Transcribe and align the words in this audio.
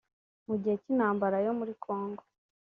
Mu 0.47 0.55
gihe 0.61 0.75
cy’intambara 0.81 1.37
yo 1.45 1.51
muri 1.59 1.73
Kongo 1.83 2.23